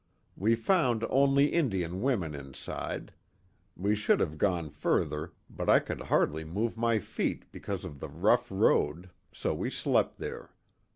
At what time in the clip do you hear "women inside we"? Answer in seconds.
2.01-3.93